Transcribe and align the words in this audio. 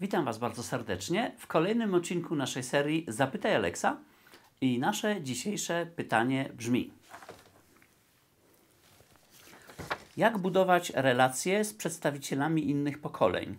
Witam 0.00 0.24
Was 0.24 0.38
bardzo 0.38 0.62
serdecznie 0.62 1.32
w 1.38 1.46
kolejnym 1.46 1.94
odcinku 1.94 2.34
naszej 2.34 2.62
serii 2.62 3.04
Zapytaj 3.08 3.54
Alexa 3.54 3.96
i 4.60 4.78
nasze 4.78 5.22
dzisiejsze 5.22 5.86
pytanie 5.96 6.50
brzmi 6.54 6.90
Jak 10.16 10.38
budować 10.38 10.92
relacje 10.94 11.64
z 11.64 11.74
przedstawicielami 11.74 12.70
innych 12.70 12.98
pokoleń? 12.98 13.56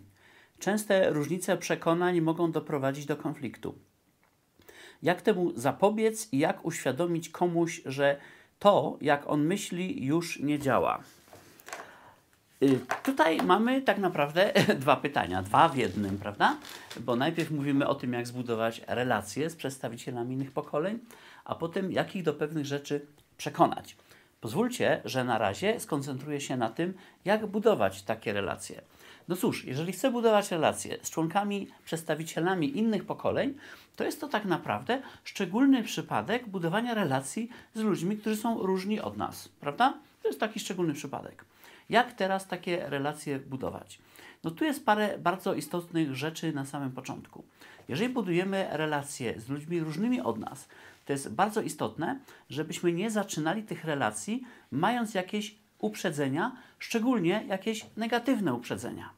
Częste 0.58 1.10
różnice 1.10 1.56
przekonań 1.56 2.20
mogą 2.20 2.52
doprowadzić 2.52 3.06
do 3.06 3.16
konfliktu. 3.16 3.78
Jak 5.02 5.22
temu 5.22 5.52
zapobiec 5.54 6.32
i 6.32 6.38
jak 6.38 6.64
uświadomić 6.64 7.28
komuś, 7.28 7.82
że 7.86 8.20
to, 8.58 8.98
jak 9.00 9.26
on 9.26 9.46
myśli, 9.46 10.04
już 10.04 10.40
nie 10.40 10.58
działa? 10.58 11.02
Y, 12.62 12.80
tutaj 13.02 13.42
mamy 13.42 13.82
tak 13.82 13.98
naprawdę 13.98 14.52
dwa 14.82 14.96
pytania, 14.96 15.42
dwa 15.42 15.68
w 15.68 15.76
jednym, 15.76 16.18
prawda? 16.18 16.56
Bo 17.00 17.16
najpierw 17.16 17.50
mówimy 17.50 17.86
o 17.86 17.94
tym, 17.94 18.12
jak 18.12 18.26
zbudować 18.26 18.82
relacje 18.86 19.50
z 19.50 19.56
przedstawicielami 19.56 20.34
innych 20.34 20.52
pokoleń, 20.52 20.98
a 21.44 21.54
potem 21.54 21.92
jak 21.92 22.16
ich 22.16 22.22
do 22.22 22.34
pewnych 22.34 22.66
rzeczy 22.66 23.06
przekonać. 23.36 23.96
Pozwólcie, 24.40 25.00
że 25.04 25.24
na 25.24 25.38
razie 25.38 25.80
skoncentruję 25.80 26.40
się 26.40 26.56
na 26.56 26.70
tym, 26.70 26.94
jak 27.24 27.46
budować 27.46 28.02
takie 28.02 28.32
relacje. 28.32 28.80
No 29.28 29.36
cóż, 29.36 29.64
jeżeli 29.64 29.92
chcę 29.92 30.10
budować 30.10 30.50
relacje 30.50 30.98
z 31.02 31.10
członkami, 31.10 31.68
przedstawicielami 31.84 32.78
innych 32.78 33.04
pokoleń, 33.04 33.54
to 33.96 34.04
jest 34.04 34.20
to 34.20 34.28
tak 34.28 34.44
naprawdę 34.44 35.02
szczególny 35.24 35.82
przypadek 35.82 36.48
budowania 36.48 36.94
relacji 36.94 37.48
z 37.74 37.80
ludźmi, 37.80 38.16
którzy 38.16 38.36
są 38.36 38.62
różni 38.62 39.00
od 39.00 39.16
nas, 39.16 39.48
prawda? 39.48 39.94
To 40.22 40.28
jest 40.28 40.40
taki 40.40 40.60
szczególny 40.60 40.94
przypadek. 40.94 41.44
Jak 41.88 42.12
teraz 42.12 42.46
takie 42.46 42.88
relacje 42.88 43.38
budować? 43.38 43.98
No 44.44 44.50
tu 44.50 44.64
jest 44.64 44.86
parę 44.86 45.18
bardzo 45.18 45.54
istotnych 45.54 46.14
rzeczy 46.14 46.52
na 46.52 46.64
samym 46.64 46.92
początku. 46.92 47.44
Jeżeli 47.88 48.14
budujemy 48.14 48.68
relacje 48.70 49.40
z 49.40 49.48
ludźmi 49.48 49.80
różnymi 49.80 50.20
od 50.20 50.38
nas, 50.38 50.68
to 51.06 51.12
jest 51.12 51.34
bardzo 51.34 51.60
istotne, 51.60 52.18
żebyśmy 52.50 52.92
nie 52.92 53.10
zaczynali 53.10 53.62
tych 53.62 53.84
relacji 53.84 54.42
mając 54.70 55.14
jakieś 55.14 55.54
uprzedzenia, 55.78 56.56
szczególnie 56.78 57.44
jakieś 57.48 57.86
negatywne 57.96 58.54
uprzedzenia. 58.54 59.10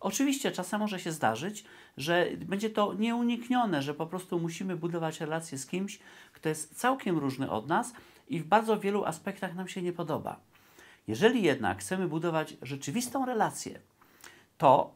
Oczywiście 0.00 0.52
czasem 0.52 0.80
może 0.80 1.00
się 1.00 1.12
zdarzyć, 1.12 1.64
że 1.96 2.26
będzie 2.36 2.70
to 2.70 2.94
nieuniknione, 2.94 3.82
że 3.82 3.94
po 3.94 4.06
prostu 4.06 4.40
musimy 4.40 4.76
budować 4.76 5.20
relacje 5.20 5.58
z 5.58 5.66
kimś, 5.66 5.98
kto 6.32 6.48
jest 6.48 6.78
całkiem 6.78 7.18
różny 7.18 7.50
od 7.50 7.68
nas 7.68 7.92
i 8.28 8.40
w 8.40 8.44
bardzo 8.46 8.78
wielu 8.78 9.04
aspektach 9.04 9.54
nam 9.54 9.68
się 9.68 9.82
nie 9.82 9.92
podoba. 9.92 10.40
Jeżeli 11.06 11.42
jednak 11.42 11.78
chcemy 11.78 12.08
budować 12.08 12.56
rzeczywistą 12.62 13.26
relację, 13.26 13.80
to, 14.58 14.94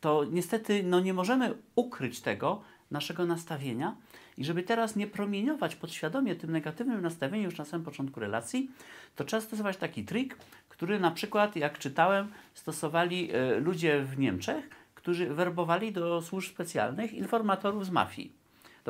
to 0.00 0.24
niestety 0.30 0.82
no, 0.82 1.00
nie 1.00 1.14
możemy 1.14 1.54
ukryć 1.74 2.20
tego 2.20 2.62
naszego 2.90 3.26
nastawienia 3.26 3.96
i 4.36 4.44
żeby 4.44 4.62
teraz 4.62 4.96
nie 4.96 5.06
promieniować 5.06 5.76
podświadomie 5.76 6.36
tym 6.36 6.52
negatywnym 6.52 7.02
nastawieniem 7.02 7.44
już 7.44 7.58
na 7.58 7.64
samym 7.64 7.84
początku 7.84 8.20
relacji, 8.20 8.70
to 9.16 9.24
trzeba 9.24 9.40
stosować 9.40 9.76
taki 9.76 10.04
trik, 10.04 10.36
który 10.68 11.00
na 11.00 11.10
przykład, 11.10 11.56
jak 11.56 11.78
czytałem, 11.78 12.32
stosowali 12.54 13.34
y, 13.34 13.60
ludzie 13.60 14.02
w 14.04 14.18
Niemczech, 14.18 14.70
którzy 14.94 15.34
werbowali 15.34 15.92
do 15.92 16.22
służb 16.22 16.50
specjalnych 16.50 17.12
informatorów 17.12 17.86
z 17.86 17.90
mafii. 17.90 18.39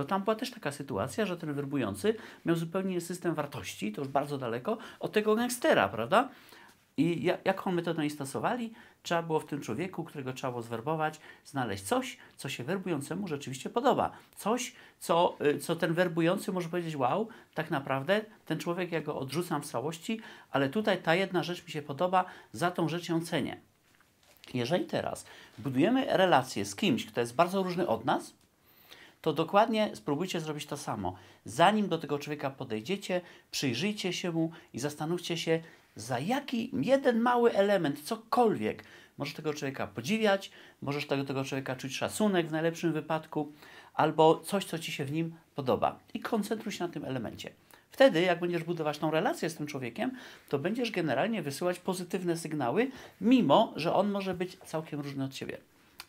To 0.01 0.05
tam 0.05 0.23
była 0.23 0.37
też 0.37 0.51
taka 0.51 0.73
sytuacja, 0.73 1.27
że 1.27 1.37
ten 1.37 1.55
werbujący 1.55 2.15
miał 2.45 2.57
zupełnie 2.57 3.01
system 3.01 3.35
wartości, 3.35 3.93
to 3.93 4.01
już 4.01 4.09
bardzo 4.09 4.39
daleko, 4.39 4.79
od 5.01 5.13
tego 5.13 5.37
gangstera, 5.37 5.89
prawda? 5.89 6.29
I 6.97 7.31
jaką 7.45 7.73
metodę 7.73 8.01
oni 8.01 8.11
stosowali? 8.11 8.73
Trzeba 9.03 9.23
było 9.23 9.41
w 9.41 9.47
tym 9.47 9.61
człowieku, 9.61 10.05
którego 10.05 10.33
trzeba 10.33 10.51
było 10.51 10.63
zwerbować, 10.63 11.21
znaleźć 11.45 11.83
coś, 11.83 12.17
co 12.37 12.49
się 12.49 12.65
werbującemu 12.65 13.29
rzeczywiście 13.29 13.71
podoba. 13.71 14.11
Coś, 14.37 14.73
co, 14.99 15.37
y, 15.47 15.59
co 15.59 15.77
ten 15.77 15.95
werbujący 15.95 16.53
może 16.53 16.69
powiedzieć, 16.69 16.97
wow, 16.97 17.29
tak 17.55 17.71
naprawdę 17.71 18.21
ten 18.47 18.59
człowiek, 18.59 18.93
ja 18.93 19.01
go 19.01 19.19
odrzucam 19.19 19.63
w 19.63 19.67
całości, 19.67 20.21
ale 20.51 20.69
tutaj 20.69 21.03
ta 21.03 21.15
jedna 21.15 21.43
rzecz 21.43 21.65
mi 21.65 21.71
się 21.71 21.83
podoba, 21.83 22.25
za 22.53 22.71
tą 22.71 22.89
rzecz 22.89 23.09
ją 23.09 23.21
cenię. 23.21 23.61
Jeżeli 24.55 24.85
teraz 24.85 25.27
budujemy 25.59 26.07
relację 26.09 26.65
z 26.65 26.77
kimś, 26.77 27.07
kto 27.07 27.21
jest 27.21 27.35
bardzo 27.35 27.63
różny 27.63 27.89
od 27.89 28.05
nas, 28.05 28.41
to 29.23 29.33
dokładnie 29.33 29.91
spróbujcie 29.95 30.41
zrobić 30.41 30.67
to 30.67 30.77
samo. 30.77 31.17
Zanim 31.45 31.89
do 31.89 31.99
tego 31.99 32.19
człowieka 32.19 32.51
podejdziecie, 32.51 33.21
przyjrzyjcie 33.51 34.13
się 34.13 34.33
mu 34.33 34.51
i 34.73 34.81
zastanówcie 34.81 35.37
się, 35.37 35.61
za 35.97 36.19
jaki 36.19 36.71
jeden 36.73 37.21
mały 37.21 37.53
element, 37.53 38.01
cokolwiek, 38.03 38.85
możesz 39.19 39.35
tego 39.35 39.55
człowieka 39.55 39.87
podziwiać, 39.87 40.51
możesz 40.83 41.07
do 41.07 41.25
tego 41.25 41.45
człowieka 41.45 41.77
czuć 41.77 41.97
szacunek 41.97 42.49
w 42.49 42.53
najlepszym 42.53 42.93
wypadku, 42.93 43.53
albo 43.95 44.41
coś, 44.41 44.65
co 44.65 44.79
ci 44.79 44.93
się 44.93 45.05
w 45.05 45.13
nim 45.13 45.35
podoba. 45.55 45.99
I 46.15 46.21
koncentruj 46.21 46.73
się 46.73 46.85
na 46.85 46.93
tym 46.93 47.05
elemencie. 47.05 47.51
Wtedy, 47.91 48.21
jak 48.21 48.41
będziesz 48.41 48.65
budować 48.65 48.99
tą 48.99 49.11
relację 49.11 49.51
z 49.51 49.55
tym 49.55 49.67
człowiekiem, 49.67 50.11
to 50.49 50.59
będziesz 50.59 50.91
generalnie 50.91 51.43
wysyłać 51.43 51.79
pozytywne 51.79 52.37
sygnały, 52.37 52.91
mimo 53.21 53.73
że 53.77 53.95
on 53.95 54.11
może 54.11 54.35
być 54.35 54.57
całkiem 54.57 55.01
różny 55.01 55.25
od 55.25 55.33
ciebie. 55.33 55.59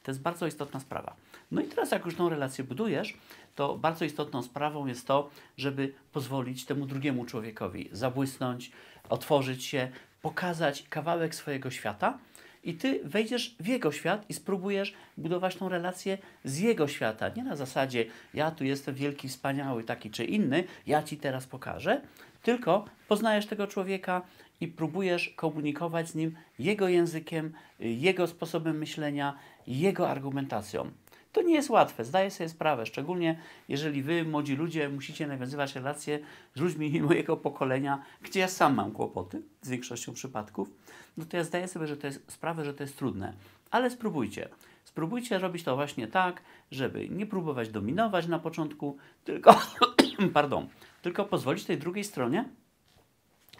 To 0.04 0.12
jest 0.12 0.22
bardzo 0.22 0.48
istotna 0.48 0.80
sprawa. 0.80 1.16
No 1.52 1.62
i 1.62 1.68
teraz, 1.68 1.92
jak 1.92 2.06
już 2.06 2.16
tą 2.16 2.30
relację 2.30 2.64
budujesz, 2.64 3.14
to 3.56 3.78
bardzo 3.78 4.06
istotną 4.06 4.44
sprawą 4.44 4.86
jest 4.88 5.08
to, 5.08 5.30
żeby 5.58 5.94
pozwolić 6.14 6.66
temu 6.66 6.86
drugiemu 6.86 7.26
człowiekowi 7.26 7.90
zabłysnąć, 7.92 8.72
otworzyć 9.10 9.66
się, 9.66 9.92
pokazać 10.22 10.86
kawałek 10.90 11.36
swojego 11.36 11.72
świata 11.72 12.18
i 12.64 12.74
ty 12.74 13.00
wejdziesz 13.04 13.56
w 13.60 13.68
jego 13.68 13.92
świat 13.92 14.30
i 14.30 14.34
spróbujesz 14.34 14.94
budować 15.18 15.56
tą 15.56 15.70
relację 15.70 16.18
z 16.44 16.60
jego 16.60 16.88
świata. 16.88 17.30
Nie 17.30 17.44
na 17.44 17.56
zasadzie, 17.56 18.06
ja 18.34 18.52
tu 18.52 18.64
jestem 18.64 18.96
wielki, 18.96 19.28
wspaniały, 19.28 19.84
taki 19.84 20.12
czy 20.12 20.26
inny, 20.26 20.64
ja 20.88 21.04
ci 21.04 21.18
teraz 21.18 21.48
pokażę, 21.48 22.02
tylko 22.42 22.86
poznajesz 23.08 23.46
tego 23.46 23.68
człowieka 23.68 24.22
i 24.62 24.68
próbujesz 24.68 25.30
komunikować 25.30 26.10
z 26.10 26.16
nim 26.16 26.36
jego 26.60 26.88
językiem, 26.88 27.54
jego 27.80 28.28
sposobem 28.28 28.78
myślenia, 28.78 29.38
jego 29.68 30.10
argumentacją. 30.10 30.92
To 31.32 31.42
nie 31.42 31.54
jest 31.54 31.70
łatwe, 31.70 32.06
zdaję 32.06 32.32
sobie 32.32 32.50
sprawę, 32.50 32.86
szczególnie 32.86 33.40
jeżeli 33.70 34.04
wy, 34.04 34.24
młodzi 34.24 34.56
ludzie, 34.56 34.90
musicie 34.90 35.28
nawiązywać 35.28 35.76
relacje 35.76 36.20
z 36.56 36.60
ludźmi 36.60 37.02
mojego 37.02 37.38
pokolenia, 37.38 38.04
gdzie 38.22 38.40
ja 38.40 38.48
sam 38.48 38.76
mam 38.76 38.92
kłopoty 38.92 39.42
z 39.62 39.70
większością 39.70 40.14
przypadków, 40.14 40.70
no 41.18 41.26
to 41.26 41.38
ja 41.38 41.44
zdaję 41.44 41.68
sobie 41.68 41.88
że 41.88 41.98
to 41.98 42.08
jest, 42.08 42.32
sprawę, 42.32 42.66
że 42.66 42.74
to 42.74 42.84
jest 42.84 42.98
trudne. 42.98 43.34
Ale 43.72 43.90
spróbujcie. 43.90 44.50
Spróbujcie 44.84 45.40
robić 45.40 45.64
to 45.64 45.76
właśnie 45.76 46.08
tak, 46.08 46.42
żeby 46.72 47.10
nie 47.10 47.26
próbować 47.26 47.70
dominować 47.70 48.28
na 48.28 48.40
początku, 48.40 48.98
tylko, 49.24 49.62
pardon, 50.34 50.68
tylko 51.02 51.26
pozwolić 51.26 51.66
tej 51.66 51.78
drugiej 51.78 52.04
stronie 52.04 52.50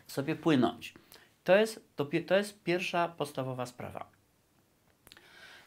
sobie 0.08 0.36
płynąć. 0.36 0.94
To 1.44 1.56
jest, 1.56 1.86
to, 1.96 2.08
to 2.28 2.38
jest 2.38 2.64
pierwsza 2.64 3.08
podstawowa 3.08 3.66
sprawa. 3.66 4.06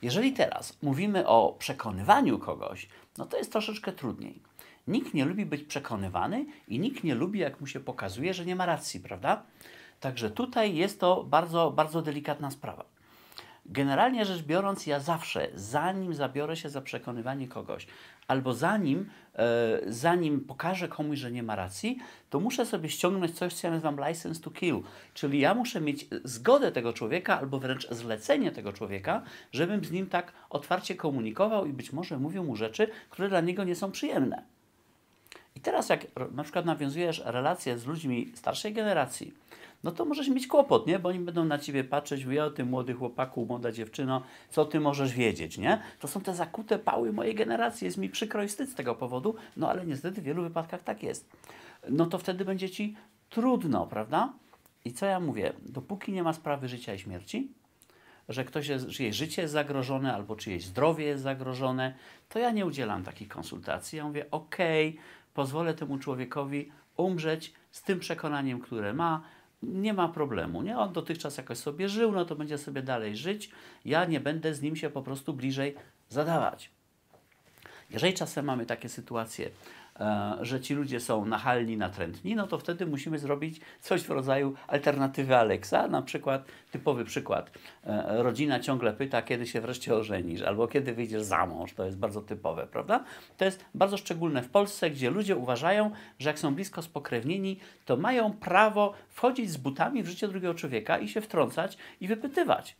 Jeżeli 0.02 0.32
teraz 0.32 0.82
mówimy 0.82 1.26
o 1.26 1.56
przekonywaniu 1.58 2.38
kogoś, 2.38 2.88
no 3.18 3.26
to 3.26 3.36
jest 3.36 3.52
troszeczkę 3.52 3.92
trudniej. 3.92 4.42
Nikt 4.86 5.14
nie 5.14 5.24
lubi 5.24 5.46
być 5.46 5.62
przekonywany 5.62 6.46
i 6.68 6.78
nikt 6.78 7.04
nie 7.04 7.14
lubi, 7.14 7.38
jak 7.38 7.60
mu 7.60 7.66
się 7.66 7.80
pokazuje, 7.80 8.34
że 8.34 8.44
nie 8.44 8.56
ma 8.56 8.66
racji, 8.66 9.00
prawda? 9.00 9.42
Także 10.00 10.30
tutaj 10.30 10.74
jest 10.74 11.00
to 11.00 11.24
bardzo, 11.24 11.70
bardzo 11.70 12.02
delikatna 12.02 12.50
sprawa. 12.50 12.93
Generalnie 13.66 14.24
rzecz 14.24 14.42
biorąc, 14.42 14.86
ja 14.86 15.00
zawsze, 15.00 15.48
zanim 15.54 16.14
zabiorę 16.14 16.56
się 16.56 16.68
za 16.68 16.80
przekonywanie 16.80 17.48
kogoś, 17.48 17.86
albo 18.28 18.54
zanim, 18.54 19.10
e, 19.34 19.80
zanim 19.86 20.40
pokażę 20.40 20.88
komuś, 20.88 21.18
że 21.18 21.32
nie 21.32 21.42
ma 21.42 21.56
racji, 21.56 21.98
to 22.30 22.40
muszę 22.40 22.66
sobie 22.66 22.88
ściągnąć 22.88 23.32
coś, 23.38 23.54
co 23.54 23.66
ja 23.66 23.70
nazywam 23.70 24.08
license 24.08 24.40
to 24.40 24.50
kill. 24.50 24.82
Czyli 25.14 25.40
ja 25.40 25.54
muszę 25.54 25.80
mieć 25.80 26.06
zgodę 26.24 26.72
tego 26.72 26.92
człowieka, 26.92 27.38
albo 27.38 27.58
wręcz 27.58 27.88
zlecenie 27.90 28.52
tego 28.52 28.72
człowieka, 28.72 29.22
żebym 29.52 29.84
z 29.84 29.90
nim 29.90 30.06
tak 30.06 30.32
otwarcie 30.50 30.94
komunikował 30.94 31.66
i 31.66 31.72
być 31.72 31.92
może 31.92 32.18
mówił 32.18 32.44
mu 32.44 32.56
rzeczy, 32.56 32.88
które 33.10 33.28
dla 33.28 33.40
niego 33.40 33.64
nie 33.64 33.74
są 33.74 33.90
przyjemne. 33.90 34.42
I 35.56 35.60
teraz, 35.60 35.88
jak 35.88 36.06
na 36.32 36.42
przykład 36.42 36.64
nawiązujesz 36.64 37.22
relacje 37.24 37.78
z 37.78 37.86
ludźmi 37.86 38.32
starszej 38.34 38.72
generacji, 38.72 39.34
no 39.84 39.92
to 39.92 40.04
możesz 40.04 40.28
mieć 40.28 40.46
kłopot, 40.46 40.86
nie? 40.86 40.98
Bo 40.98 41.08
oni 41.08 41.18
będą 41.18 41.44
na 41.44 41.58
ciebie 41.58 41.84
patrzeć, 41.84 42.24
mówią, 42.24 42.44
o 42.44 42.50
ty 42.50 42.64
młody 42.64 42.94
chłopaku, 42.94 43.46
młoda 43.46 43.72
dziewczyno, 43.72 44.22
co 44.50 44.64
ty 44.64 44.80
możesz 44.80 45.12
wiedzieć, 45.12 45.58
nie? 45.58 45.82
To 46.00 46.08
są 46.08 46.20
te 46.20 46.34
zakute 46.34 46.78
pały 46.78 47.12
mojej 47.12 47.34
generacji, 47.34 47.84
jest 47.84 47.98
mi 47.98 48.08
przykro 48.08 48.42
i 48.42 48.48
wstyd 48.48 48.70
z 48.70 48.74
tego 48.74 48.94
powodu, 48.94 49.34
no 49.56 49.70
ale 49.70 49.86
niestety 49.86 50.20
w 50.20 50.24
wielu 50.24 50.42
wypadkach 50.42 50.82
tak 50.82 51.02
jest. 51.02 51.30
No 51.88 52.06
to 52.06 52.18
wtedy 52.18 52.44
będzie 52.44 52.70
ci 52.70 52.96
trudno, 53.30 53.86
prawda? 53.86 54.32
I 54.84 54.92
co 54.92 55.06
ja 55.06 55.20
mówię? 55.20 55.52
Dopóki 55.62 56.12
nie 56.12 56.22
ma 56.22 56.32
sprawy 56.32 56.68
życia 56.68 56.94
i 56.94 56.98
śmierci, 56.98 57.52
że 58.28 58.44
ktoś 58.44 58.68
jest, 58.68 58.88
czyjeś 58.88 59.16
życie 59.16 59.42
jest 59.42 59.52
zagrożone 59.52 60.14
albo 60.14 60.36
czyjeś 60.36 60.64
zdrowie 60.64 61.04
jest 61.04 61.22
zagrożone, 61.22 61.94
to 62.28 62.38
ja 62.38 62.50
nie 62.50 62.66
udzielam 62.66 63.04
takich 63.04 63.28
konsultacji. 63.28 63.98
Ja 63.98 64.04
mówię, 64.04 64.30
okay, 64.30 64.94
pozwolę 65.34 65.74
temu 65.74 65.98
człowiekowi 65.98 66.72
umrzeć 66.96 67.52
z 67.70 67.82
tym 67.82 68.00
przekonaniem, 68.00 68.60
które 68.60 68.92
ma, 68.92 69.22
nie 69.68 69.94
ma 69.94 70.08
problemu, 70.08 70.62
nie? 70.62 70.78
On 70.78 70.92
dotychczas 70.92 71.36
jakoś 71.36 71.58
sobie 71.58 71.88
żył, 71.88 72.12
no 72.12 72.24
to 72.24 72.36
będzie 72.36 72.58
sobie 72.58 72.82
dalej 72.82 73.16
żyć. 73.16 73.50
Ja 73.84 74.04
nie 74.04 74.20
będę 74.20 74.54
z 74.54 74.62
nim 74.62 74.76
się 74.76 74.90
po 74.90 75.02
prostu 75.02 75.34
bliżej 75.34 75.74
zadawać. 76.08 76.70
Jeżeli 77.90 78.14
czasem 78.14 78.44
mamy 78.44 78.66
takie 78.66 78.88
sytuacje, 78.88 79.50
że 80.40 80.60
ci 80.60 80.74
ludzie 80.74 81.00
są 81.00 81.24
nachalni, 81.24 81.76
natrętni, 81.76 82.34
no 82.34 82.46
to 82.46 82.58
wtedy 82.58 82.86
musimy 82.86 83.18
zrobić 83.18 83.60
coś 83.80 84.02
w 84.02 84.10
rodzaju 84.10 84.54
alternatywy 84.66 85.36
Alexa. 85.36 85.88
Na 85.88 86.02
przykład, 86.02 86.44
typowy 86.70 87.04
przykład, 87.04 87.50
e, 87.84 88.22
rodzina 88.22 88.60
ciągle 88.60 88.92
pyta, 88.92 89.22
kiedy 89.22 89.46
się 89.46 89.60
wreszcie 89.60 89.94
ożenisz, 89.94 90.42
albo 90.42 90.68
kiedy 90.68 90.94
wyjdziesz 90.94 91.22
za 91.22 91.46
mąż. 91.46 91.72
To 91.72 91.84
jest 91.84 91.98
bardzo 91.98 92.22
typowe, 92.22 92.66
prawda? 92.66 93.04
To 93.36 93.44
jest 93.44 93.64
bardzo 93.74 93.96
szczególne 93.96 94.42
w 94.42 94.48
Polsce, 94.48 94.90
gdzie 94.90 95.10
ludzie 95.10 95.36
uważają, 95.36 95.90
że 96.18 96.28
jak 96.30 96.38
są 96.38 96.54
blisko 96.54 96.82
spokrewnieni, 96.82 97.58
to 97.84 97.96
mają 97.96 98.32
prawo 98.32 98.94
wchodzić 99.08 99.50
z 99.50 99.56
butami 99.56 100.02
w 100.02 100.08
życie 100.08 100.28
drugiego 100.28 100.54
człowieka 100.54 100.98
i 100.98 101.08
się 101.08 101.20
wtrącać 101.20 101.76
i 102.00 102.08
wypytywać 102.08 102.76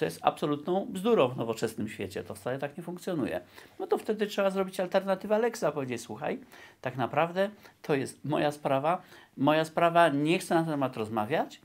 co 0.00 0.04
jest 0.04 0.18
absolutną 0.22 0.86
bzdurą 0.90 1.28
w 1.28 1.36
nowoczesnym 1.36 1.88
świecie. 1.88 2.22
To 2.22 2.34
wcale 2.34 2.58
tak 2.58 2.76
nie 2.76 2.82
funkcjonuje. 2.82 3.40
No 3.78 3.86
to 3.86 3.98
wtedy 3.98 4.26
trzeba 4.26 4.50
zrobić 4.50 4.80
alternatywę 4.80 5.34
Alexa, 5.34 5.72
powiedzieć, 5.72 6.00
słuchaj, 6.00 6.38
tak 6.80 6.96
naprawdę 6.96 7.50
to 7.82 7.94
jest 7.94 8.24
moja 8.24 8.52
sprawa, 8.52 9.02
moja 9.36 9.64
sprawa, 9.64 10.08
nie 10.08 10.38
chcę 10.38 10.54
na 10.54 10.62
ten 10.62 10.70
temat 10.70 10.96
rozmawiać 10.96 11.60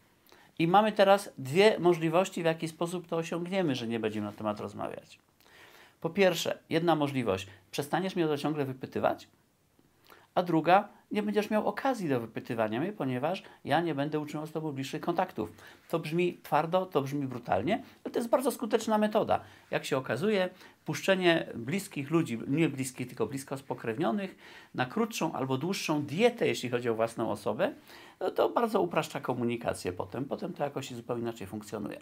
i 0.60 0.68
mamy 0.68 0.92
teraz 0.92 1.30
dwie 1.38 1.80
możliwości, 1.80 2.42
w 2.42 2.46
jaki 2.46 2.68
sposób 2.68 3.08
to 3.08 3.18
osiągniemy, 3.18 3.76
że 3.76 3.88
nie 3.88 4.00
będziemy 4.00 4.26
na 4.26 4.34
temat 4.34 4.60
rozmawiać. 4.60 5.20
Po 6.02 6.10
pierwsze, 6.10 6.60
jedna 6.70 6.96
możliwość, 6.96 7.48
przestaniesz 7.72 8.16
mnie 8.16 8.28
to 8.28 8.38
ciągle 8.38 8.66
wypytywać, 8.66 9.28
a 10.36 10.44
druga, 10.44 10.90
nie 11.12 11.24
będziesz 11.24 11.50
miał 11.50 11.68
okazji 11.68 12.10
do 12.10 12.20
wypytywania 12.20 12.80
mnie, 12.80 12.94
ponieważ 12.94 13.44
ja 13.66 13.82
nie 13.82 13.96
będę 13.96 14.20
utrzymał 14.20 14.48
z 14.48 14.52
Tobą 14.52 14.72
bliższych 14.72 15.02
kontaktów. 15.02 15.52
To 15.90 16.00
brzmi 16.00 16.40
twardo, 16.44 16.86
to 16.86 17.02
brzmi 17.02 17.28
brutalnie, 17.28 17.84
ale 18.04 18.12
to 18.12 18.20
jest 18.20 18.30
bardzo 18.30 18.52
skuteczna 18.52 18.98
metoda. 18.98 19.40
Jak 19.72 19.86
się 19.86 19.98
okazuje, 19.98 20.50
puszczenie 20.86 21.48
bliskich 21.56 22.12
ludzi, 22.12 22.40
nie 22.48 22.70
bliskich, 22.70 23.08
tylko 23.08 23.26
blisko 23.26 23.58
spokrewnionych, 23.58 24.36
na 24.74 24.86
krótszą 24.86 25.34
albo 25.34 25.58
dłuższą 25.58 26.02
dietę, 26.02 26.48
jeśli 26.48 26.70
chodzi 26.70 26.90
o 26.90 26.96
własną 26.96 27.32
osobę, 27.32 27.74
no 28.20 28.32
to 28.32 28.50
bardzo 28.50 28.82
upraszcza 28.82 29.20
komunikację 29.20 29.94
potem. 29.94 30.26
Potem 30.26 30.54
to 30.54 30.64
jakoś 30.64 30.92
zupełnie 30.92 31.24
inaczej 31.24 31.48
funkcjonuje. 31.48 32.00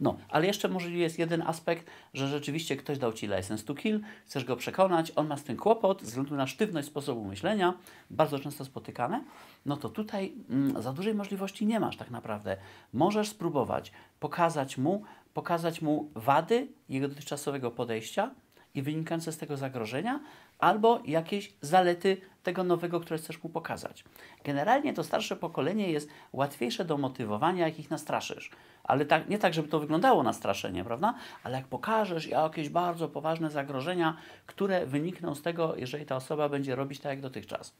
No, 0.00 0.16
ale 0.28 0.46
jeszcze 0.46 0.68
może 0.68 0.90
jest 0.90 1.18
jeden 1.18 1.42
aspekt, 1.42 1.86
że 2.14 2.28
rzeczywiście 2.28 2.76
ktoś 2.76 2.98
dał 2.98 3.12
Ci 3.12 3.26
license 3.26 3.64
to 3.64 3.74
kill, 3.74 4.00
chcesz 4.26 4.44
go 4.44 4.56
przekonać, 4.56 5.12
on 5.16 5.26
ma 5.26 5.36
z 5.36 5.44
tym 5.44 5.56
kłopot 5.56 6.00
ze 6.00 6.06
względu 6.06 6.34
na 6.34 6.46
sztywność 6.46 6.88
sposobu 6.88 7.24
myślenia, 7.24 7.74
bardzo 8.10 8.38
często 8.38 8.64
spotykane, 8.64 9.24
no 9.66 9.76
to 9.76 9.88
tutaj 9.88 10.32
mm, 10.50 10.82
za 10.82 10.92
dużej 10.92 11.14
możliwości 11.14 11.66
nie 11.66 11.80
masz 11.80 11.96
tak 11.96 12.10
naprawdę. 12.10 12.56
Możesz 12.92 13.28
spróbować 13.28 13.92
pokazać 14.20 14.78
mu, 14.78 15.04
pokazać 15.34 15.82
mu 15.82 16.10
wady 16.14 16.68
jego 16.88 17.08
dotychczasowego 17.08 17.70
podejścia 17.70 18.30
i 18.74 18.82
wynikające 18.82 19.32
z 19.32 19.38
tego 19.38 19.56
zagrożenia, 19.56 20.20
albo 20.58 21.00
jakieś 21.06 21.52
zalety 21.60 22.16
tego 22.42 22.64
nowego, 22.64 23.00
które 23.00 23.18
chcesz 23.18 23.42
mu 23.42 23.50
pokazać. 23.50 24.04
Generalnie 24.44 24.92
to 24.92 25.04
starsze 25.04 25.36
pokolenie 25.36 25.92
jest 25.92 26.08
łatwiejsze 26.32 26.84
do 26.84 26.98
motywowania, 26.98 27.66
jak 27.66 27.78
ich 27.78 27.90
nastraszysz. 27.90 28.50
Ale 28.84 29.04
tak, 29.04 29.28
nie 29.28 29.38
tak, 29.38 29.54
żeby 29.54 29.68
to 29.68 29.80
wyglądało 29.80 30.22
na 30.22 30.32
straszenie, 30.32 30.84
prawda? 30.84 31.14
Ale 31.42 31.56
jak 31.56 31.66
pokażesz 31.66 32.26
jakieś 32.26 32.68
bardzo 32.68 33.08
poważne 33.08 33.50
zagrożenia, 33.50 34.16
które 34.46 34.86
wynikną 34.86 35.34
z 35.34 35.42
tego, 35.42 35.76
jeżeli 35.76 36.06
ta 36.06 36.16
osoba 36.16 36.48
będzie 36.48 36.74
robić 36.74 37.00
tak 37.00 37.10
jak 37.10 37.20
dotychczas. 37.20 37.74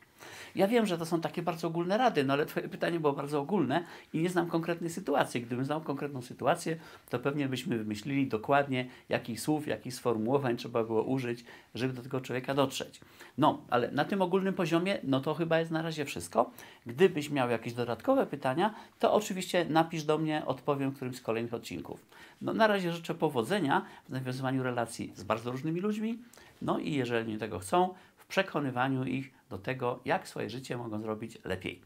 Ja 0.54 0.68
wiem, 0.68 0.86
że 0.86 0.98
to 0.98 1.06
są 1.06 1.20
takie 1.20 1.42
bardzo 1.42 1.68
ogólne 1.68 1.98
rady, 1.98 2.24
no 2.24 2.32
ale 2.32 2.46
Twoje 2.46 2.68
pytanie 2.68 3.00
było 3.00 3.12
bardzo 3.12 3.40
ogólne 3.40 3.84
i 4.12 4.18
nie 4.18 4.28
znam 4.28 4.46
konkretnej 4.46 4.90
sytuacji. 4.90 5.42
Gdybym 5.42 5.64
znał 5.64 5.80
konkretną 5.80 6.22
sytuację, 6.22 6.76
to 7.10 7.18
pewnie 7.18 7.48
byśmy 7.48 7.78
wymyślili 7.78 8.26
dokładnie, 8.26 8.88
jakich 9.08 9.40
słów, 9.40 9.66
jakich 9.66 9.94
sformułowań 9.94 10.56
trzeba 10.56 10.84
było 10.84 11.02
użyć, 11.02 11.44
żeby 11.74 11.92
do 11.92 12.02
tego 12.02 12.20
człowieka 12.20 12.54
dotrzeć. 12.54 13.00
No, 13.38 13.62
ale 13.70 13.90
na 13.90 14.04
tym 14.04 14.22
ogólnym 14.22 14.49
poziomie, 14.52 14.98
no 15.04 15.20
to 15.20 15.34
chyba 15.34 15.58
jest 15.58 15.70
na 15.70 15.82
razie 15.82 16.04
wszystko. 16.04 16.50
Gdybyś 16.86 17.30
miał 17.30 17.50
jakieś 17.50 17.74
dodatkowe 17.74 18.26
pytania, 18.26 18.74
to 18.98 19.14
oczywiście 19.14 19.64
napisz 19.64 20.04
do 20.04 20.18
mnie, 20.18 20.46
odpowiem 20.46 20.90
w 20.90 20.96
którymś 20.96 21.16
z 21.16 21.20
kolejnych 21.20 21.54
odcinków. 21.54 22.06
No, 22.40 22.52
na 22.52 22.66
razie 22.66 22.92
życzę 22.92 23.14
powodzenia 23.14 23.84
w 24.08 24.10
nawiązywaniu 24.10 24.62
relacji 24.62 25.12
z 25.16 25.22
bardzo 25.22 25.52
różnymi 25.52 25.80
ludźmi, 25.80 26.18
no 26.62 26.78
i 26.78 26.92
jeżeli 26.92 27.38
tego 27.38 27.58
chcą, 27.58 27.94
w 28.16 28.26
przekonywaniu 28.26 29.04
ich 29.04 29.30
do 29.50 29.58
tego, 29.58 30.00
jak 30.04 30.28
swoje 30.28 30.50
życie 30.50 30.76
mogą 30.76 31.00
zrobić 31.00 31.38
lepiej. 31.44 31.80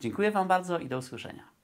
Dziękuję 0.00 0.30
Wam 0.30 0.48
bardzo 0.48 0.78
i 0.78 0.88
do 0.88 0.98
usłyszenia. 0.98 1.59